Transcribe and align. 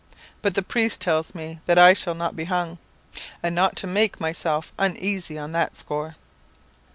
But 0.41 0.55
the 0.55 0.63
priest 0.63 0.99
tells 0.99 1.35
me 1.35 1.59
that 1.67 1.77
I 1.77 1.93
shall 1.93 2.15
not 2.15 2.35
be 2.35 2.45
hung, 2.45 2.79
and 3.43 3.53
not 3.53 3.75
to 3.75 3.85
make 3.85 4.19
myself 4.19 4.73
uneasy 4.79 5.37
on 5.37 5.51
that 5.51 5.75
score." 5.77 6.15